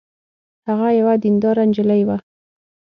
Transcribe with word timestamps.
هغه 0.67 0.87
یوه 0.99 1.13
دینداره 1.23 1.63
نجلۍ 1.69 2.01
وه 2.07 2.17